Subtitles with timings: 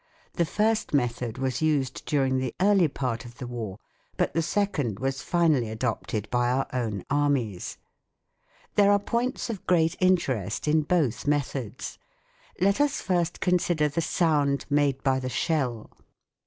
[0.33, 3.77] The first method was used during the early part of the war,
[4.17, 7.77] but the second was finally adopted b} r our own armies.
[8.73, 11.99] There are points of great interest in both methods.
[12.59, 15.91] Let us first consider the sound made by the shell.